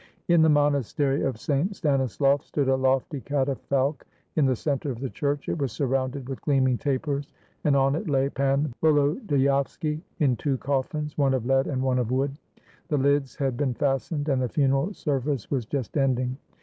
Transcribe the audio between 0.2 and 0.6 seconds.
In the